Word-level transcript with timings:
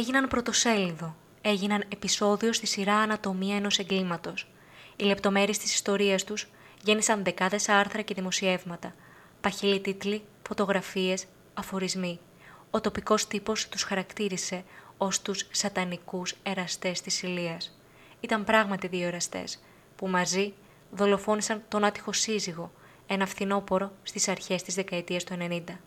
έγιναν 0.00 0.28
πρωτοσέλιδο, 0.28 1.16
έγιναν 1.40 1.84
επεισόδιο 1.88 2.52
στη 2.52 2.66
σειρά 2.66 2.94
Ανατομία 2.96 3.56
ενός 3.56 3.78
εγκλήματος. 3.78 4.48
Οι 4.96 5.04
λεπτομέρειες 5.04 5.58
της 5.58 5.74
ιστορίας 5.74 6.24
τους 6.24 6.46
γέννησαν 6.82 7.24
δεκάδες 7.24 7.68
άρθρα 7.68 8.02
και 8.02 8.14
δημοσιεύματα, 8.14 8.94
παχυλοί 9.40 9.80
τίτλοι, 9.80 10.22
φωτογραφίες, 10.48 11.26
αφορισμοί. 11.54 12.20
Ο 12.70 12.80
τοπικός 12.80 13.26
τύπος 13.26 13.68
τους 13.68 13.82
χαρακτήρισε 13.82 14.64
ως 14.96 15.22
τους 15.22 15.46
σατανικούς 15.50 16.34
εραστές 16.42 17.00
της 17.00 17.22
Ηλίας. 17.22 17.78
Ήταν 18.20 18.44
πράγματι 18.44 18.86
δύο 18.86 19.06
εραστές, 19.06 19.62
που 19.96 20.08
μαζί 20.08 20.52
δολοφόνησαν 20.90 21.62
τον 21.68 21.84
άτυχο 21.84 22.12
σύζυγο, 22.12 22.72
ένα 23.06 23.26
φθινόπορο 23.26 23.92
στις 24.02 24.28
αρχές 24.28 24.62
της 24.62 24.74
δεκαετίας 24.74 25.24
του 25.24 25.34
90. 25.34 25.80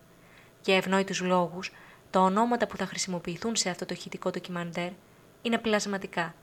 Για 0.64 0.76
ευνόητους 0.76 1.20
λόγους, 1.20 1.70
τα 2.14 2.20
ονόματα 2.20 2.66
που 2.66 2.76
θα 2.76 2.86
χρησιμοποιηθούν 2.86 3.56
σε 3.56 3.70
αυτό 3.70 3.86
το 3.86 3.94
ηχητικό 3.94 4.30
ντοκιμαντέρ 4.30 4.90
είναι 5.42 5.58
πλασματικά, 5.58 6.34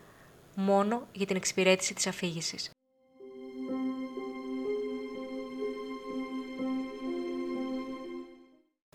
μόνο 0.56 1.08
για 1.12 1.26
την 1.26 1.36
εξυπηρέτηση 1.36 1.94
της 1.94 2.08
αφήγησης. 2.08 2.72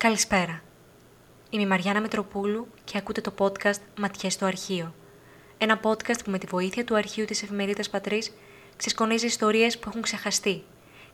Καλησπέρα. 0.01 0.63
Είμαι 1.51 1.63
η 1.63 1.67
Μαριάννα 1.67 2.01
Μητροπούλου 2.01 2.69
και 2.85 2.99
ακούτε 2.99 3.21
το 3.21 3.33
podcast 3.39 3.81
«Ματιές 3.99 4.33
στο 4.33 4.47
αρχείο». 4.47 4.95
Ένα 5.59 5.81
podcast 5.83 6.25
που 6.25 6.31
με 6.31 6.39
τη 6.39 6.47
βοήθεια 6.47 6.85
του 6.85 6.97
αρχείου 6.97 7.25
της 7.25 7.43
εφημερίδας 7.43 7.91
Πατρίς 7.91 8.33
ξεσκονίζει 8.77 9.27
ιστορίες 9.27 9.79
που 9.79 9.89
έχουν 9.89 10.03
ξεχαστεί 10.03 10.65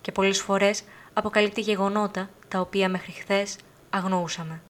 και 0.00 0.12
πολλές 0.12 0.40
φορές 0.40 0.82
αποκαλύπτει 1.12 1.60
γεγονότα 1.60 2.30
τα 2.48 2.60
οποία 2.60 2.88
μέχρι 2.88 3.12
χθες 3.12 3.56
αγνοούσαμε. 3.90 4.62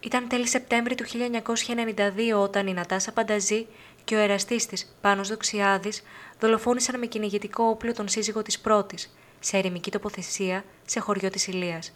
Ήταν 0.00 0.28
τέλη 0.28 0.46
Σεπτέμβρη 0.46 0.94
του 0.94 1.04
1992 1.06 2.40
όταν 2.42 2.66
η 2.66 2.72
Νατάσα 2.72 3.12
Πανταζή 3.12 3.66
και 4.04 4.14
ο 4.14 4.18
εραστής 4.18 4.66
της, 4.66 4.96
Πάνος 5.00 5.28
Δοξιάδης, 5.28 6.02
δολοφόνησαν 6.40 6.98
με 6.98 7.06
κυνηγητικό 7.06 7.64
όπλο 7.64 7.92
τον 7.92 8.08
σύζυγο 8.08 8.42
της 8.42 8.58
πρώτης, 8.58 9.14
σε 9.40 9.56
ερημική 9.56 9.90
τοποθεσία, 9.90 10.64
σε 10.84 11.00
χωριό 11.00 11.30
της 11.30 11.46
Ηλίας. 11.46 11.92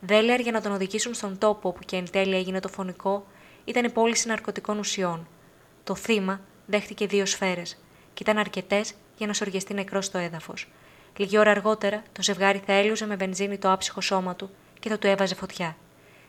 Δέλεαρ 0.00 0.40
για 0.40 0.52
να 0.52 0.60
τον 0.60 0.72
οδηγήσουν 0.72 1.14
στον 1.14 1.38
τόπο 1.38 1.68
όπου 1.68 1.80
και 1.84 1.96
εν 1.96 2.10
τέλει 2.10 2.34
έγινε 2.34 2.60
το 2.60 2.68
φωνικό, 2.68 3.26
ήταν 3.64 3.84
η 3.84 3.90
πώληση 3.90 4.28
ναρκωτικών 4.28 4.78
ουσιών. 4.78 5.28
Το 5.84 5.94
θύμα 5.94 6.40
δέχτηκε 6.66 7.06
δύο 7.06 7.26
σφαίρες 7.26 7.78
και 8.14 8.22
ήταν 8.22 8.38
αρκετές 8.38 8.94
για 9.16 9.26
να 9.26 9.32
σοργιαστεί 9.32 9.74
νεκρός 9.74 10.04
στο 10.04 10.18
έδαφος. 10.18 10.68
Λίγη 11.16 11.38
ώρα 11.38 11.50
αργότερα, 11.50 12.02
το 12.12 12.22
ζευγάρι 12.22 12.62
θα 12.66 12.72
έλουζε 12.72 13.06
με 13.06 13.16
βενζίνη 13.16 13.58
το 13.58 13.72
άψυχο 13.72 14.00
σώμα 14.00 14.36
του 14.36 14.50
και 14.80 14.88
θα 14.88 14.98
του 14.98 15.06
έβαζε 15.06 15.34
φωτιά. 15.34 15.76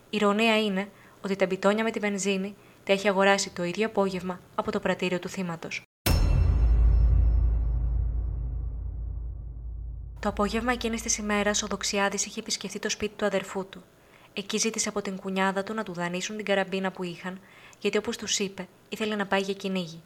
Η 0.10 0.18
ηρωνία 0.18 0.62
είναι 0.62 0.90
ότι 1.24 1.36
τα 1.36 1.46
μπιτόνια 1.46 1.84
με 1.84 1.92
τη 1.92 2.00
βενζίνη 2.00 2.56
τα 2.84 2.94
έχει 2.94 3.08
αγοράσει 3.08 3.50
το 3.50 3.64
ίδιο 3.64 3.86
απόγευμα 3.86 4.40
από 4.56 4.72
το 4.72 4.80
πρατήριο 4.80 5.20
του 5.20 5.30
θύματος. 5.30 5.84
Το 10.20 10.30
απόγευμα 10.30 10.72
εκείνης 10.72 11.02
της 11.02 11.18
ημέρας, 11.18 11.64
ο 11.64 11.68
Δοξιάδης 11.68 12.26
είχε 12.26 12.40
επισκεφτεί 12.40 12.80
το 12.80 12.90
σπίτι 12.90 13.14
του 13.16 13.26
αδερφού 13.26 13.70
του. 13.70 13.84
Εκεί 14.34 14.58
ζήτησε 14.58 14.90
από 14.90 15.02
την 15.02 15.18
κουνιάδα 15.18 15.64
του 15.64 15.74
να 15.74 15.84
του 15.84 15.94
δανείσουν 15.94 16.36
την 16.36 16.46
καραμπίνα 16.46 16.92
που 16.92 17.04
είχαν, 17.04 17.40
γιατί 17.80 17.98
όπως 17.98 18.18
τους 18.18 18.40
είπε, 18.40 18.68
ήθελε 18.90 19.16
να 19.16 19.26
πάει 19.26 19.42
για 19.42 19.54
κυνήγι. 19.54 20.02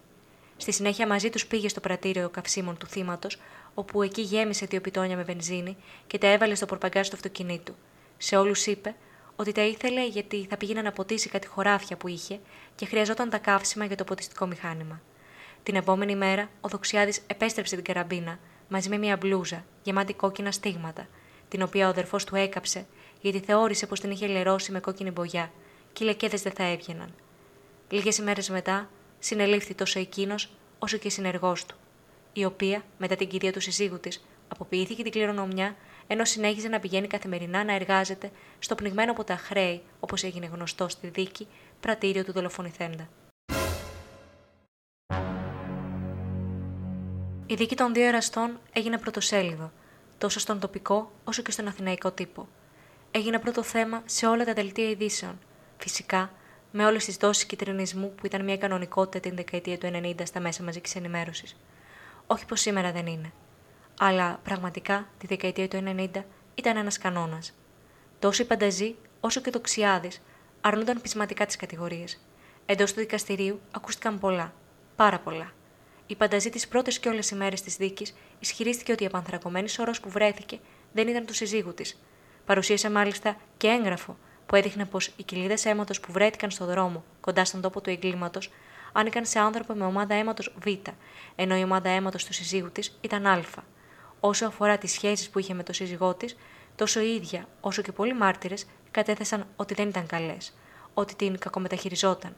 Στη 0.58 0.72
συνέχεια 0.72 1.08
μαζί 1.08 1.30
τους 1.30 1.46
πήγε 1.46 1.70
στο 1.70 1.80
πρατήριο 1.80 2.30
καυσίμων 2.30 2.78
του 2.78 2.88
θύματος, 2.88 3.38
όπου 3.74 4.02
εκεί 4.02 4.22
γέμισε 4.22 4.66
δύο 4.66 4.82
πιτόνια 4.82 5.16
με 5.16 5.24
βενζίνη 5.24 5.78
και 6.08 6.18
τα 6.18 6.28
έβαλε 6.28 6.56
στο 6.56 6.66
πορπαγκάζ 6.66 7.08
του 7.08 7.16
αυτοκινήτου. 7.16 7.76
Σε 8.18 8.36
όλους 8.36 8.66
είπε 8.66 8.96
ότι 9.36 9.52
τα 9.52 9.62
ήθελε 9.62 10.08
γιατί 10.08 10.46
θα 10.50 10.58
πήγαινε 10.58 10.82
να 10.82 10.92
ποτίσει 10.92 11.30
κάτι 11.30 11.48
χωράφια 11.48 11.98
που 11.98 12.08
είχε 12.08 12.40
και 12.76 12.86
χρειαζόταν 12.86 13.30
τα 13.30 13.38
καύσιμα 13.38 13.86
για 13.86 13.96
το 13.96 14.04
ποτιστικό 14.04 14.46
μηχάνημα. 14.46 15.02
Την 15.64 15.76
επόμενη 15.76 16.16
μέρα, 16.16 16.50
ο 16.62 16.68
Δοξιάδης 16.68 17.22
επέστρεψε 17.28 17.76
την 17.76 17.84
καραμπίνα 17.84 18.40
μαζί 18.68 18.90
με 18.90 18.98
μια 18.98 19.18
μπλούζα 19.18 19.66
γεμάτη 19.84 20.14
κόκκινα 20.14 20.52
στίγματα, 20.52 21.08
την 21.48 21.62
οποία 21.62 21.86
ο 21.86 21.90
αδερφός 21.90 22.24
του 22.24 22.36
έκαψε 22.36 22.86
γιατί 23.22 23.40
θεώρησε 23.40 23.88
πως 23.88 24.00
την 24.00 24.12
είχε 24.12 24.28
λερώσει 24.28 24.72
με 24.72 24.80
κόκκινη 24.80 25.12
μπογιά 25.12 25.52
και 25.94 26.04
οι 26.04 26.08
λεκέδες 26.08 26.42
δεν 26.42 26.52
θα 26.52 26.64
έβγαιναν. 26.64 27.14
Λίγες 27.90 28.18
ημέρες 28.18 28.50
μετά, 28.50 28.90
συνελήφθη 29.20 29.74
τόσο 29.74 30.00
εκείνος 30.00 30.50
όσο 30.80 30.98
και 30.98 31.08
η 31.08 31.12
συνεργός 31.12 31.66
του, 31.66 31.76
η 32.34 32.46
οποία, 32.46 32.84
μετά 32.98 33.16
την 33.16 33.28
κηδεία 33.28 33.52
του 33.52 33.60
συζύγου 33.60 34.00
της, 34.00 34.26
αποποιήθηκε 34.48 35.04
την 35.04 35.12
κληρονομιά, 35.12 35.76
ενώ 36.08 36.26
συνέχιζε 36.26 36.68
να 36.68 36.80
πηγαίνει 36.80 37.08
καθημερινά 37.08 37.64
να 37.64 37.74
εργάζεται 37.74 38.32
στο 38.60 38.76
πνιγμένο 38.76 39.12
από 39.12 39.24
τα 39.24 39.36
χρέη, 39.36 39.82
όπως 40.00 40.24
έγινε 40.24 40.46
γνωστό 40.46 40.88
στη 40.88 41.08
δίκη, 41.08 41.48
πρατήριο 41.80 42.24
του 42.24 42.32
δολοφονηθέντα. 42.32 43.10
Η 47.48 47.56
δίκη 47.56 47.76
των 47.76 47.94
δύο 47.94 48.06
εραστών 48.06 48.60
έγινε 48.74 48.98
πρωτοσέλιδο, 48.98 49.72
τόσο 50.18 50.40
στον 50.40 50.60
τοπικό 50.60 51.12
όσο 51.24 51.42
και 51.42 51.52
στον 51.52 51.68
αθηναϊκό 51.68 52.12
τύπο. 52.12 52.48
Έγινε 53.12 53.40
πρώτο 53.40 53.64
θέμα 53.64 54.02
σε 54.06 54.28
όλα 54.28 54.46
τα 54.46 54.54
δελτία 54.54 54.90
ειδήσεων. 54.90 55.40
Φυσικά, 55.78 56.32
με 56.72 56.86
όλες 56.86 57.06
τις 57.06 57.16
δόσεις 57.16 57.46
κυτρινισμού 57.46 58.14
που 58.16 58.26
ήταν 58.26 58.44
μια 58.44 58.58
κανονικότητα 58.58 59.20
την 59.20 59.36
δεκαετία 59.36 59.78
του 59.78 59.90
90 59.94 60.14
στα 60.24 60.40
μέσα 60.40 60.64
μαζικής 60.64 60.96
ενημέρωσης. 60.96 61.56
Όχι 62.28 62.46
πως 62.46 62.62
σήμερα 62.62 62.92
δεν 62.92 63.06
είναι. 63.08 63.32
Αλλά 64.00 64.40
πραγματικά 64.44 65.08
τη 65.18 65.28
δεκαετία 65.28 65.68
του 65.68 65.84
90 65.98 66.24
ήταν 66.56 66.78
ένας 66.78 66.98
κανόνας. 66.98 67.54
Τόσο 68.20 68.44
η 68.44 68.46
Πανταζή 68.46 68.96
όσο 69.20 69.42
και 69.42 69.50
το 69.50 69.60
Ξιάδη 69.60 70.12
αρνούνταν 70.62 71.02
πεισματικά 71.02 71.46
τις 71.46 71.56
κατηγορίες. 71.56 72.26
Εντός 72.66 72.94
του 72.94 73.00
δικαστηρίου 73.00 73.60
ακούστηκαν 73.72 74.20
πολλά. 74.20 74.54
Πάρα 74.96 75.20
πολλά. 75.20 75.52
Η 76.08 76.16
Πανταζή 76.16 76.50
τις 76.50 76.68
πρώτες 76.68 77.00
και 77.00 77.10
όλες 77.10 77.30
οι 77.30 77.36
μέρε 77.36 77.56
της 77.56 77.76
δίκης 77.76 78.16
ισχυρίστηκε 78.40 78.92
ότι 78.92 79.04
η 79.04 79.06
απανθρακωμένη 79.06 79.70
σωρό 79.70 79.92
που 80.02 80.10
βρέθηκε 80.10 80.60
δεν 80.94 81.08
ήταν 81.08 81.26
του 81.26 81.34
συζύγου 81.34 81.74
της. 81.74 82.02
Παρουσίασε 82.46 82.90
μάλιστα 82.90 83.38
και 83.58 83.68
έγγραφο 83.68 84.18
που 84.46 84.56
έδειχνε 84.56 84.86
πως 84.86 85.08
οι 85.08 85.24
κοιλίδες 85.24 85.66
αίματος 85.66 86.00
που 86.00 86.12
βρέθηκαν 86.12 86.52
στο 86.52 86.66
δρόμο 86.66 87.04
κοντά 87.22 87.46
στον 87.46 87.62
τόπο 87.62 87.82
του 87.82 87.90
εγκλήματος 87.90 88.52
άνοικαν 88.94 89.26
σε 89.26 89.40
άνθρωπο 89.40 89.74
με 89.74 89.86
ομάδα 89.86 90.14
αίματος 90.14 90.54
Β, 90.64 90.68
ενώ 91.36 91.58
η 91.58 91.64
ομάδα 91.64 91.90
αίματος 91.90 92.26
του 92.26 92.34
συζύγου 92.34 92.72
της 92.72 92.98
ήταν 93.02 93.26
Α. 93.26 93.44
Όσο 94.20 94.46
αφορά 94.46 94.78
τις 94.78 94.92
σχέσεις 94.92 95.30
που 95.30 95.40
είχε 95.40 95.54
με 95.54 95.64
τον 95.64 95.74
σύζυγό 95.74 96.14
της, 96.14 96.36
τόσο 96.76 97.00
η 97.00 97.16
ίδια 97.16 97.48
όσο 97.62 97.82
και 97.82 97.92
πολλοί 97.92 98.14
μάρτυρες 98.14 98.68
κατέθεσαν 98.92 99.48
ότι 99.56 99.74
δεν 99.74 99.88
ήταν 99.88 100.06
καλές, 100.06 100.58
ότι 100.94 101.16
την 101.16 101.40
κακομεταχειριζόταν. 101.40 102.36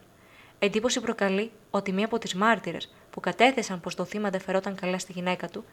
Εντύπωση 0.58 1.00
προκαλεί 1.00 1.52
ότι 1.70 1.92
μία 1.92 2.04
από 2.04 2.18
τις 2.18 2.34
μάρτυρες 2.34 2.94
που 3.10 3.20
κατέθεσαν 3.20 3.80
πως 3.80 3.94
το 3.94 4.04
θύμα 4.04 4.30
δεν 4.30 4.40
φερόταν 4.40 4.74
καλά 4.74 4.98
στη 4.98 5.12
γυναίκα 5.12 5.48
του 5.48 5.64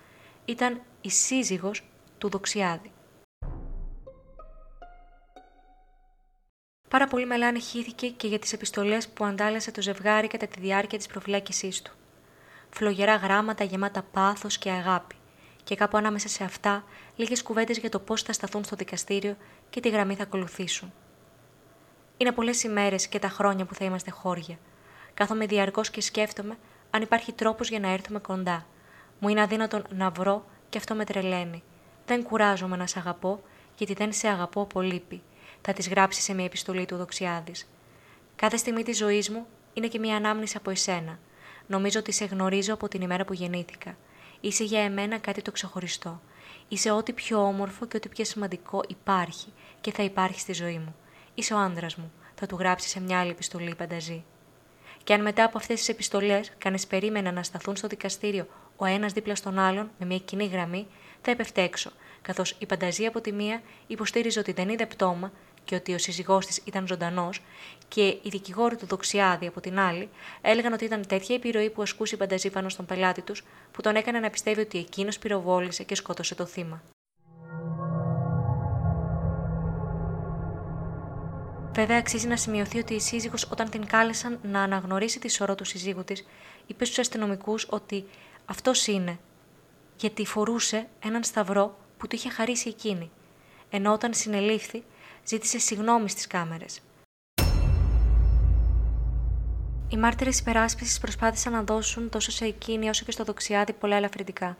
ήταν 0.45 0.81
η 1.01 1.09
σύζυγος 1.09 1.83
του 2.17 2.29
Δοξιάδη. 2.29 2.91
Πάρα 6.89 7.07
πολύ 7.07 7.25
μελάνη 7.25 7.59
χύθηκε 7.59 8.07
και 8.07 8.27
για 8.27 8.39
τις 8.39 8.53
επιστολές 8.53 9.07
που 9.07 9.25
αντάλλασε 9.25 9.71
το 9.71 9.81
ζευγάρι 9.81 10.27
κατά 10.27 10.47
τη 10.47 10.59
διάρκεια 10.59 10.97
της 10.97 11.07
προφυλάκησής 11.07 11.81
του. 11.81 11.91
Φλογερά 12.69 13.15
γράμματα 13.15 13.63
γεμάτα 13.63 14.03
πάθος 14.11 14.57
και 14.57 14.71
αγάπη, 14.71 15.15
και 15.65 15.75
κάπου 15.75 15.97
ανάμεσα 15.97 16.27
σε 16.27 16.43
αυτά 16.43 16.83
λίγες 17.15 17.43
κουβέντες 17.43 17.77
για 17.77 17.89
το 17.89 17.99
πώς 17.99 18.21
θα 18.21 18.33
σταθούν 18.33 18.63
στο 18.63 18.75
δικαστήριο 18.75 19.35
και 19.69 19.79
τι 19.79 19.89
γραμμή 19.89 20.15
θα 20.15 20.23
ακολουθήσουν. 20.23 20.93
Είναι 22.17 22.31
πολλές 22.31 22.63
ημέρες 22.63 23.07
και 23.07 23.19
τα 23.19 23.29
χρόνια 23.29 23.65
που 23.65 23.73
θα 23.73 23.85
είμαστε 23.85 24.11
χώρια. 24.11 24.57
Κάθομαι 25.13 25.45
διαρκώς 25.45 25.89
και 25.89 26.01
σκέφτομαι 26.01 26.57
αν 26.89 27.01
υπάρχει 27.01 27.31
τρόπος 27.31 27.69
για 27.69 27.79
να 27.79 27.89
έρθουμε 27.89 28.19
κοντά. 28.19 28.65
Μου 29.19 29.29
είναι 29.29 29.41
αδύνατον 29.41 29.83
να 29.89 30.09
βρω 30.09 30.45
και 30.69 30.77
αυτό 30.77 30.95
με 30.95 31.05
τρελαίνει. 31.05 31.63
Δεν 32.05 32.23
κουράζομαι 32.23 32.75
να 32.75 32.87
σε 32.87 32.99
αγαπώ, 32.99 33.41
γιατί 33.77 33.93
δεν 33.93 34.13
σε 34.13 34.27
αγαπώ 34.27 34.61
από 34.61 34.81
λύπη 34.81 35.21
θα 35.61 35.73
τη 35.73 35.89
γράψει 35.89 36.21
σε 36.21 36.33
μια 36.33 36.45
επιστολή 36.45 36.85
του 36.85 36.95
Δοξιάδης. 36.95 37.69
Κάθε 38.35 38.57
στιγμή 38.57 38.83
της 38.83 38.97
ζωής 38.97 39.29
μου 39.29 39.45
είναι 39.73 39.87
και 39.87 39.99
μια 39.99 40.15
ανάμνηση 40.15 40.57
από 40.57 40.69
εσένα. 40.69 41.19
Νομίζω 41.67 41.99
ότι 41.99 42.11
σε 42.11 42.25
γνωρίζω 42.25 42.73
από 42.73 42.87
την 42.87 43.01
ημέρα 43.01 43.25
που 43.25 43.33
γεννήθηκα. 43.33 43.97
Είσαι 44.45 44.63
για 44.63 44.79
εμένα 44.79 45.17
κάτι 45.17 45.41
το 45.41 45.51
ξεχωριστό. 45.51 46.21
Είσαι 46.67 46.91
ό,τι 46.91 47.13
πιο 47.13 47.47
όμορφο 47.47 47.85
και 47.85 47.97
ό,τι 47.97 48.09
πιο 48.09 48.25
σημαντικό 48.25 48.83
υπάρχει 48.87 49.53
και 49.81 49.91
θα 49.91 50.03
υπάρχει 50.03 50.39
στη 50.39 50.53
ζωή 50.53 50.77
μου. 50.77 50.95
Είσαι 51.33 51.53
ο 51.53 51.57
άντρα 51.57 51.87
μου, 51.97 52.11
θα 52.35 52.45
του 52.45 52.55
γράψει 52.55 52.89
σε 52.89 52.99
μια 52.99 53.19
άλλη 53.19 53.31
επιστολή 53.31 53.75
πανταζή. 53.75 54.23
Και 55.03 55.13
αν 55.13 55.21
μετά 55.21 55.43
από 55.43 55.57
αυτές 55.57 55.79
τις 55.79 55.89
επιστολές 55.89 56.51
κανείς 56.57 56.87
περίμενα 56.87 57.31
να 57.31 57.43
σταθούν 57.43 57.75
στο 57.75 57.87
δικαστήριο 57.87 58.47
ο 58.75 58.85
ένας 58.85 59.13
δίπλα 59.13 59.35
στον 59.35 59.59
άλλον 59.59 59.91
με 59.99 60.05
μια 60.05 60.19
κοινή 60.19 60.45
γραμμή, 60.45 60.87
θα 61.21 61.31
έπεφτε 61.31 61.61
έξω, 61.61 61.91
καθώς 62.21 62.55
η 62.59 62.65
πανταζή 62.65 63.05
από 63.05 63.21
τη 63.21 63.31
μία 63.31 63.61
υποστήριζε 63.87 64.39
ότι 64.39 64.51
δεν 64.51 64.69
είδε 64.69 64.85
πτώμα 64.85 65.31
και 65.65 65.75
ότι 65.75 65.93
ο 65.93 65.97
σύζυγός 65.97 66.45
της 66.45 66.61
ήταν 66.65 66.87
ζωντανός 66.87 67.41
και 67.87 68.07
οι 68.07 68.29
δικηγόροι 68.29 68.75
του 68.75 68.85
Δοξιάδη 68.85 69.47
από 69.47 69.61
την 69.61 69.79
άλλη 69.79 70.09
έλεγαν 70.41 70.73
ότι 70.73 70.85
ήταν 70.85 71.07
τέτοια 71.07 71.35
επιρροή 71.35 71.69
που 71.69 71.81
ασκούσε 71.81 72.15
η 72.15 72.17
Πανταζή 72.17 72.51
στον 72.67 72.85
πελάτη 72.85 73.21
τους 73.21 73.43
που 73.71 73.81
τον 73.81 73.95
έκανε 73.95 74.19
να 74.19 74.29
πιστεύει 74.29 74.61
ότι 74.61 74.77
εκείνος 74.77 75.19
πυροβόλησε 75.19 75.83
και 75.83 75.95
σκότωσε 75.95 76.35
το 76.35 76.45
θύμα. 76.45 76.81
Βέβαια, 81.75 81.97
αξίζει 81.97 82.27
να 82.27 82.37
σημειωθεί 82.37 82.79
ότι 82.79 82.93
η 82.93 82.99
σύζυγος 82.99 83.47
όταν 83.51 83.69
την 83.69 83.85
κάλεσαν 83.85 84.39
να 84.43 84.61
αναγνωρίσει 84.61 85.19
τη 85.19 85.29
σωρό 85.29 85.55
του 85.55 85.63
σύζυγου 85.63 86.03
της, 86.03 86.25
είπε 86.67 86.85
στους 86.85 86.99
αστυνομικούς 86.99 87.67
ότι 87.69 88.05
αυτός 88.45 88.87
είναι, 88.87 89.19
γιατί 89.97 90.25
φορούσε 90.25 90.87
έναν 91.03 91.23
σταυρό 91.23 91.77
που 91.97 92.07
του 92.07 92.15
είχε 92.15 92.29
χαρίσει 92.29 92.69
εκείνη, 92.69 93.11
ενώ 93.69 93.93
όταν 93.93 94.13
συνελήφθη 94.13 94.83
ζήτησε 95.25 95.59
συγνώμη 95.59 96.09
στις 96.09 96.27
κάμερες. 96.27 96.81
Οι 99.89 99.97
μάρτυρες 99.97 100.39
υπεράσπισης 100.39 100.99
προσπάθησαν 100.99 101.51
να 101.51 101.63
δώσουν 101.63 102.09
τόσο 102.09 102.31
σε 102.31 102.45
εκείνη 102.45 102.89
όσο 102.89 103.05
και 103.05 103.11
στο 103.11 103.23
δοξιάδι 103.23 103.73
πολλά 103.73 103.95
ελαφρυντικά. 103.95 104.57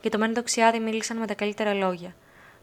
Για 0.00 0.10
το 0.10 0.18
μεν 0.18 0.34
δοξιάδι 0.34 0.78
μίλησαν 0.78 1.16
με 1.16 1.26
τα 1.26 1.34
καλύτερα 1.34 1.74
λόγια. 1.74 2.16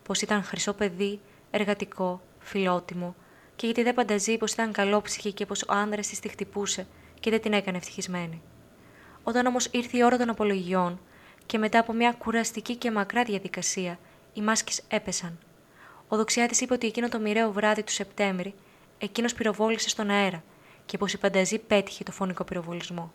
Πως 0.03 0.21
ήταν 0.21 0.43
χρυσό 0.43 0.73
παιδί, 0.73 1.19
εργατικό, 1.51 2.21
φιλότιμο, 2.39 3.15
και 3.55 3.65
γιατί 3.65 3.83
δεν 3.83 3.93
πανταζεί 3.93 4.37
πως 4.37 4.51
ήταν 4.51 4.71
καλόψυχη 4.71 5.33
και 5.33 5.45
πως 5.45 5.61
ο 5.61 5.73
άνδρας 5.73 6.07
της 6.07 6.19
τη 6.19 6.27
χτυπούσε 6.27 6.87
και 7.19 7.29
δεν 7.29 7.41
την 7.41 7.53
έκανε 7.53 7.77
ευτυχισμένη. 7.77 8.41
Όταν 9.23 9.45
όμως 9.45 9.65
ήρθε 9.71 9.97
η 9.97 10.03
ώρα 10.03 10.17
των 10.17 10.29
απολογιών 10.29 10.99
και 11.45 11.57
μετά 11.57 11.79
από 11.79 11.93
μια 11.93 12.11
κουραστική 12.11 12.75
και 12.75 12.91
μακρά 12.91 13.23
διαδικασία, 13.23 13.99
οι 14.33 14.41
μάσκες 14.41 14.81
έπεσαν. 14.87 15.39
Ο 16.07 16.17
Δοξιάδη 16.17 16.63
είπε 16.63 16.73
ότι 16.73 16.87
εκείνο 16.87 17.09
το 17.09 17.19
μοιραίο 17.19 17.51
βράδυ 17.51 17.83
του 17.83 17.91
Σεπτέμβρη, 17.91 18.53
εκείνος 18.97 19.33
πυροβόλησε 19.33 19.89
στον 19.89 20.09
αέρα 20.09 20.43
και 20.85 20.97
πως 20.97 21.13
η 21.13 21.17
Πανταζή 21.17 21.59
πέτυχε 21.59 22.03
το 22.03 22.11
φωνικό 22.11 22.43
πυροβολισμό. 22.43 23.13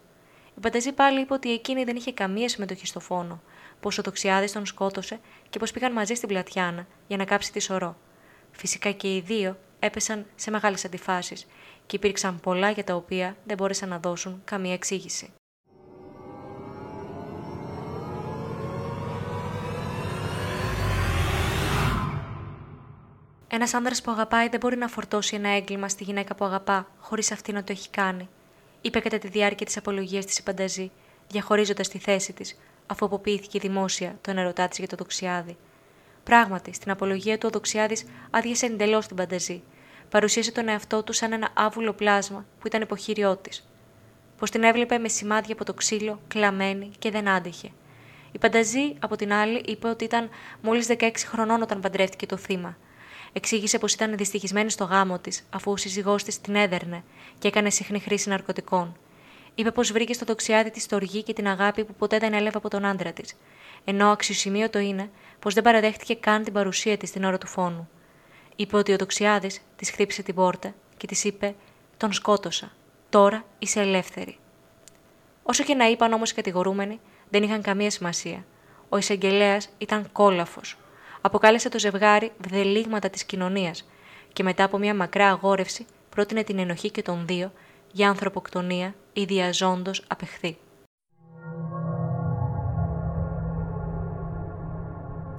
Η 0.57 0.61
Πανταζή 0.61 0.93
πάλι 0.93 1.21
είπε 1.21 1.33
ότι 1.33 1.53
εκείνη 1.53 1.85
δεν 1.85 1.97
είχε 1.97 2.13
καμία 2.13 2.49
συμμετοχή 2.49 2.87
στο 2.87 3.01
φόνο, 3.01 3.43
πως 3.81 3.99
ο 3.99 4.03
Δοξιάδης 4.03 4.53
τον 4.53 4.67
σκότωσε 4.67 5.21
και 5.51 5.59
πως 5.59 5.71
πήγαν 5.71 5.93
μαζί 5.93 6.15
στην 6.15 6.29
πλατιάνα 6.29 6.87
για 7.07 7.17
να 7.17 7.25
κάψει 7.25 7.53
τη 7.53 7.61
σωρό. 7.61 7.97
Φυσικά 8.51 8.91
και 8.91 9.15
οι 9.15 9.21
δύο 9.21 9.59
έπεσαν 9.79 10.27
σε 10.35 10.51
μεγάλες 10.51 10.85
αντιφάσεις 10.85 11.47
και 11.87 11.97
υπήρξαν 11.97 12.41
πολλά 12.41 12.71
για 12.71 12.85
τα 12.85 12.95
οποία 12.95 13.37
δεν 13.45 13.57
μπόρεσαν 13.57 13.89
να 13.89 13.99
δώσουν 13.99 14.43
καμία 14.45 14.73
εξήγηση. 14.73 15.33
Ένας 23.53 23.75
άνδρας 23.75 24.03
που 24.03 24.11
αγαπάει 24.11 24.49
δεν 24.49 24.61
μπορεί 24.61 24.77
να 24.77 24.89
φορτώσει 24.89 25.37
ένα 25.37 25.49
έγκλημα 25.49 25.89
στη 25.89 26.05
γυναίκα 26.05 26.35
που 26.35 26.45
αγαπά, 26.45 26.87
χωρίς 26.99 27.33
αυτή 27.33 27.53
να 27.53 27.65
το 27.65 27.73
έχει 27.73 27.91
κάνει, 27.91 28.29
είπε 28.81 29.01
κατά 29.01 29.19
τη 29.19 29.29
διάρκεια 29.29 29.67
της 29.67 29.77
απολογίας 29.77 30.25
της 30.25 30.39
η 30.39 30.43
Πανταζή, 30.43 30.91
διαχωρίζοντας 31.29 31.89
τη 31.89 31.99
θέση 31.99 32.33
της, 32.33 32.59
αφού 32.87 33.05
αποποιήθηκε 33.05 33.59
δημόσια 33.59 34.19
τον 34.21 34.39
ερωτά 34.39 34.69
της 34.69 34.79
για 34.79 34.87
το 34.89 34.97
δοξιάδι. 34.97 35.57
Πράγματι, 36.25 36.73
στην 36.73 36.91
απολογία 36.91 37.39
του 37.39 37.47
ο 37.47 37.51
Δοξιάδης 37.51 38.05
άδειασε 38.31 38.67
εντελώς 38.67 39.07
την 39.07 39.17
Πανταζή. 39.17 39.63
Παρουσίασε 40.11 40.53
τον 40.53 40.69
εαυτό 40.69 41.03
του 41.03 41.13
σαν 41.13 41.33
ένα 41.33 41.49
άβουλο 41.55 41.93
πλάσμα 41.93 42.45
που 42.61 42.67
ήταν 42.67 42.81
υποχείριό 42.81 43.37
της. 43.37 43.69
Πως 44.39 44.51
την 44.51 44.63
έβλεπε 44.63 44.99
με 44.99 45.09
σημάδια 45.09 45.55
από 45.55 45.65
το 45.65 45.75
ξύλο, 45.75 46.21
κλαμμένη 46.29 46.91
και 46.99 47.11
δεν 47.11 47.29
άντεχε. 47.29 47.71
Η 48.33 48.39
Πανταζή, 48.39 48.97
από 49.01 49.17
την 49.17 49.33
άλλη, 49.33 49.63
είπε 49.67 49.89
ότι 49.89 50.05
ήταν 50.05 50.29
μόλις 50.63 50.87
16 50.87 51.11
χρονών 51.27 51.63
όταν 51.63 51.81
παντρεύτηκε 51.81 52.27
το 52.27 52.37
θύμα 52.37 52.77
εξήγησε 53.33 53.79
πως 53.79 53.93
ήταν 53.93 54.17
δυστυχισμένη 54.17 54.71
στο 54.71 54.85
γάμο 54.85 55.19
της, 55.19 55.47
αφού 55.51 55.73
ο 55.73 55.77
σύζυγός 55.77 56.23
της 56.23 56.41
την 56.41 56.55
έδερνε 56.55 57.05
και 57.39 57.49
έκανε 57.49 57.71
συχνή 57.71 58.01
χρήση 58.01 58.29
ναρκωτικών. 58.29 58.97
Είπε 59.55 59.71
πως 59.71 59.93
βρήκε 59.93 60.13
στο 60.13 60.25
τοξιάδι 60.25 60.71
της 60.71 60.83
στοργή 60.83 61.23
και 61.23 61.33
την 61.33 61.49
αγάπη 61.49 61.85
που 61.85 61.95
ποτέ 61.95 62.19
δεν 62.19 62.33
έλαβε 62.33 62.57
από 62.57 62.69
τον 62.69 62.85
άντρα 62.85 63.13
της, 63.13 63.37
ενώ 63.85 64.11
αξιοσημείωτο 64.11 64.79
είναι 64.79 65.11
πως 65.39 65.55
δεν 65.55 65.63
παραδέχτηκε 65.63 66.15
καν 66.15 66.45
την 66.45 66.53
παρουσία 66.53 66.97
της 66.97 67.11
την 67.11 67.25
ώρα 67.25 67.39
του 67.39 67.47
φόνου. 67.47 67.89
Είπε 68.57 68.77
ότι 68.77 68.93
ο 68.93 68.97
τοξιάδη 68.97 69.51
της 69.77 69.91
χτύπησε 69.91 70.23
την 70.23 70.35
πόρτα 70.35 70.75
και 70.97 71.07
της 71.07 71.25
είπε: 71.25 71.55
Τον 71.97 72.13
σκότωσα. 72.13 72.73
Τώρα 73.09 73.45
είσαι 73.59 73.81
ελεύθερη. 73.81 74.39
Όσο 75.43 75.65
και 75.65 75.75
να 75.75 75.85
είπαν 75.85 76.13
όμως 76.13 76.31
οι 76.31 76.35
κατηγορούμενοι, 76.35 77.01
δεν 77.31 77.43
είχαν 77.43 77.63
καμία 77.63 77.91
σημασία. 77.91 78.45
Ο 78.89 78.97
εισαγγελέας 78.97 79.69
ήταν 79.79 80.09
κόλαφος, 80.13 80.77
αποκάλεσε 81.21 81.69
το 81.69 81.79
ζευγάρι 81.79 82.33
βδελίγματα 82.39 83.11
της 83.11 83.25
κοινωνίας 83.25 83.89
και 84.33 84.43
μετά 84.43 84.65
από 84.65 84.79
μια 84.79 84.95
μακρά 84.95 85.29
αγόρευση 85.29 85.87
πρότεινε 86.11 86.43
την 86.43 86.59
ενοχή 86.59 86.91
και 86.91 87.03
των 87.03 87.27
δύο 87.27 87.53
για 87.93 88.09
ανθρωποκτονία 88.09 88.95
ή 89.13 89.25
διαζώντος 89.25 90.05
απεχθή. 90.07 90.59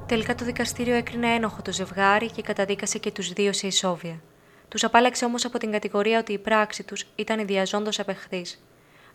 Τελικά 0.05 0.35
το 0.35 0.45
δικαστήριο 0.45 0.95
έκρινε 0.95 1.27
ένοχο 1.27 1.61
το 1.61 1.71
ζευγάρι 1.71 2.31
και 2.31 2.41
καταδίκασε 2.41 2.97
και 2.97 3.11
τους 3.11 3.33
δύο 3.33 3.53
σε 3.53 3.67
ισόβια. 3.67 4.21
Τους 4.67 4.83
απάλαξε 4.83 5.25
όμως 5.25 5.45
από 5.45 5.57
την 5.57 5.71
κατηγορία 5.71 6.19
ότι 6.19 6.33
η 6.33 6.37
πράξη 6.37 6.83
τους 6.83 7.05
ήταν 7.15 7.39
η 7.39 7.43
διαζώντος 7.43 7.99
απεχθής. 7.99 8.63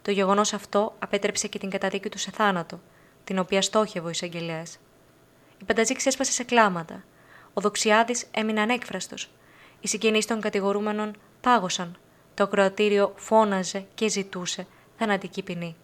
Το 0.03 0.11
γεγονός 0.11 0.53
αυτό 0.53 0.95
απέτρεψε 0.99 1.49
και 1.49 1.59
την 1.59 1.71
καταδίκη 1.71 2.09
του 2.09 2.19
σε 2.19 2.31
θάνατο, 2.31 2.81
την 3.25 3.39
οποία 3.39 3.63
στόχευε 3.63 4.07
ο 4.07 4.11
εισαγγελέας. 4.11 4.79
Η 5.67 5.69
Πανταζή 5.69 5.95
ξέσπασε 5.95 6.33
σε 6.33 6.45
κλάματα. 6.45 7.05
Ο 7.55 7.61
Δοξιάδης 7.61 8.27
έμεινε 8.31 8.61
ανέκφραστος. 8.61 9.31
Οι 9.81 9.89
συγγενείς 9.89 10.27
των 10.27 10.41
κατηγορούμενων 10.41 11.17
πάγωσαν. 11.41 11.97
Το 12.35 12.43
ακροατήριο 12.43 13.13
φώναζε 13.17 13.87
και 13.95 14.09
ζητούσε 14.09 14.67
θανατική 14.99 15.43
ποινή. 15.43 15.77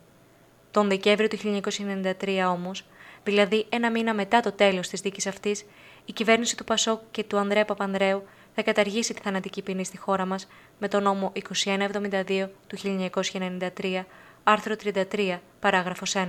Τον 0.70 0.88
Δεκέμβριο 0.88 1.28
του 1.28 1.36
1993 1.36 2.46
όμως, 2.48 2.84
δηλαδή 3.24 3.66
ένα 3.68 3.90
μήνα 3.90 4.14
μετά 4.14 4.40
το 4.40 4.52
τέλος 4.52 4.88
της 4.88 5.00
δίκης 5.00 5.26
αυτής, 5.26 5.64
η 6.04 6.12
κυβέρνηση 6.12 6.56
του 6.56 6.64
Πασόκ 6.64 7.00
και 7.10 7.24
του 7.24 7.38
Ανδρέα 7.38 7.64
Παπανδρέου 7.64 8.22
θα 8.54 8.62
καταργήσει 8.62 9.14
τη 9.14 9.20
θανατική 9.22 9.62
ποινή 9.62 9.84
στη 9.84 9.98
χώρα 9.98 10.26
μας 10.26 10.48
με 10.78 10.88
το 10.88 11.00
νόμο 11.00 11.32
2172 11.56 12.48
του 12.66 12.78
1993, 12.78 14.04
άρθρο 14.42 14.74
33, 15.10 15.38
παράγραφος 15.60 16.14
1. 16.16 16.28